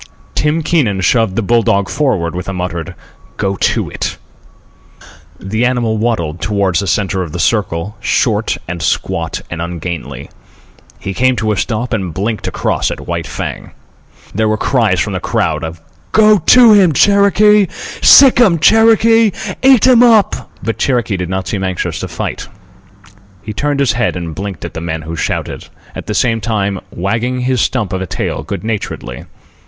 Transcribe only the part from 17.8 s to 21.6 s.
Sick 'm, Cherokee! Eat 'm up!" But Cherokee did not